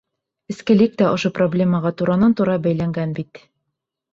[0.53, 3.45] Эскелек тә ошо проблемаға туранан-тура бәйләнгән бит.